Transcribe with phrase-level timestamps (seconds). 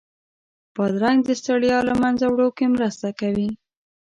[0.75, 3.49] بادرنګ د ستړیا له منځه وړو کې مرسته کوي.